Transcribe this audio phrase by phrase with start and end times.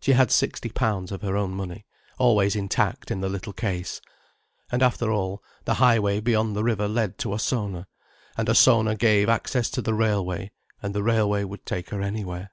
[0.00, 1.84] She had sixty pounds of her own money,
[2.18, 4.00] always intact in the little case.
[4.72, 7.86] And after all, the high way beyond the river led to Ossona,
[8.38, 10.52] and Ossona gave access to the railway,
[10.82, 12.50] and the railway would take her anywhere.